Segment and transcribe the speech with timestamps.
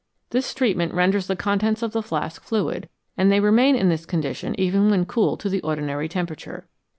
[0.31, 4.59] This treatment renders the contents of the flask fluid, and they remain in this condition
[4.59, 6.65] even when cooled to the ordinary temperature.